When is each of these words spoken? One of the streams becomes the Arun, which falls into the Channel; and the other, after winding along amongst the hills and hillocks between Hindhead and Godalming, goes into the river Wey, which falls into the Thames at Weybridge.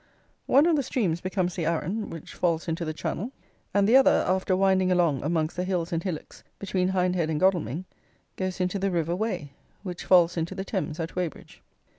One 0.47 0.65
of 0.65 0.75
the 0.75 0.81
streams 0.81 1.21
becomes 1.21 1.53
the 1.53 1.67
Arun, 1.67 2.09
which 2.09 2.33
falls 2.33 2.67
into 2.67 2.83
the 2.83 2.91
Channel; 2.91 3.31
and 3.71 3.87
the 3.87 3.95
other, 3.97 4.23
after 4.27 4.55
winding 4.57 4.91
along 4.91 5.21
amongst 5.23 5.55
the 5.55 5.63
hills 5.63 5.93
and 5.93 6.01
hillocks 6.01 6.43
between 6.57 6.87
Hindhead 6.89 7.29
and 7.29 7.39
Godalming, 7.39 7.85
goes 8.35 8.59
into 8.59 8.79
the 8.79 8.89
river 8.89 9.15
Wey, 9.15 9.51
which 9.83 10.05
falls 10.05 10.37
into 10.37 10.55
the 10.55 10.65
Thames 10.65 10.99
at 10.99 11.15
Weybridge. 11.15 11.61